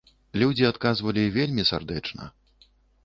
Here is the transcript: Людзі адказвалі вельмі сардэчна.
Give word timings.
Людзі 0.43 0.65
адказвалі 0.69 1.27
вельмі 1.37 1.67
сардэчна. 1.71 2.23